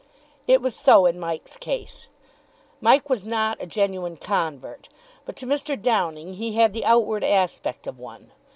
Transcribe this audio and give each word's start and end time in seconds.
It 0.47 0.63
was 0.63 0.75
so 0.75 1.05
in 1.05 1.19
Mike's 1.19 1.57
case. 1.57 2.07
Mike 2.79 3.07
was 3.07 3.23
not 3.23 3.61
a 3.61 3.67
genuine 3.67 4.17
convert, 4.17 4.89
but 5.25 5.35
to 5.35 5.45
Mr. 5.45 5.79
Downing 5.79 6.33
he 6.33 6.53
had 6.53 6.73
the 6.73 6.85
outward 6.85 7.23
aspect 7.23 7.85
of 7.85 7.99
one. 7.99 8.31